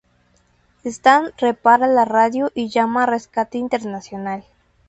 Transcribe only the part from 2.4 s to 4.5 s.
y llama a Rescate Internacional.